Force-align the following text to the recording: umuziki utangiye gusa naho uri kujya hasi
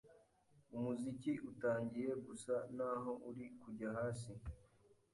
umuziki 0.75 1.31
utangiye 1.51 2.11
gusa 2.25 2.53
naho 2.77 3.11
uri 3.29 3.45
kujya 3.61 3.89
hasi 3.97 4.31